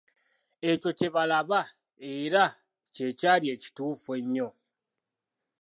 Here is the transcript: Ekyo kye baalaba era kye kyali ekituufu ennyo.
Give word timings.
Ekyo 0.71 0.89
kye 0.97 1.07
baalaba 1.15 1.61
era 2.13 2.43
kye 2.93 3.07
kyali 3.19 3.45
ekituufu 3.55 4.09
ennyo. 4.19 4.47